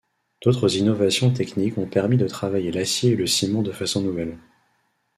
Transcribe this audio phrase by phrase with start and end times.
[0.43, 4.39] D'autres innovations techniques ont permis de travailler l'acier et le ciment de façons nouvelles.